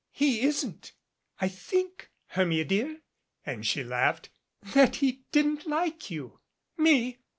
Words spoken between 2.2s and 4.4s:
Hermia, dear," and she laughed,